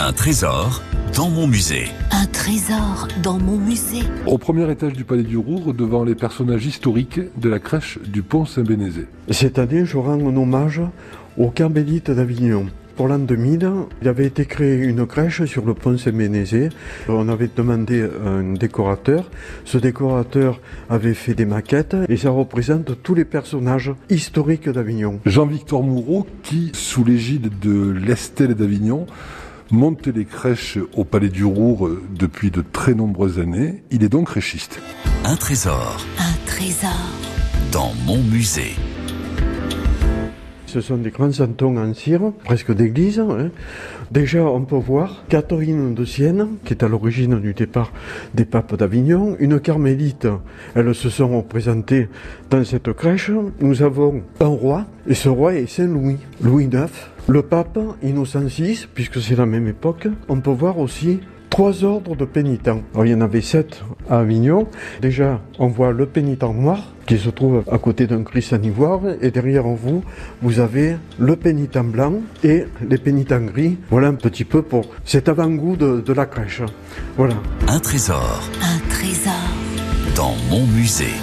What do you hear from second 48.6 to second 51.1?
d'Avignon, une carmélite. Elles se